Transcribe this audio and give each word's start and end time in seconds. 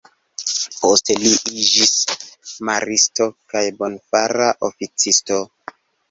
Poste, 0.83 1.15
li 1.23 1.33
iĝis 1.63 1.91
Maristo 2.69 3.27
kaj 3.53 3.63
Bonfara 3.81 4.47
Oficisto. 4.69 5.39